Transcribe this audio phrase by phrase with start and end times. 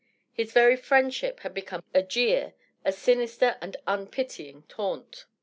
[0.33, 2.53] His very friendship had become a jest, a jeer,
[2.85, 5.27] a sinister and un pitying taunt.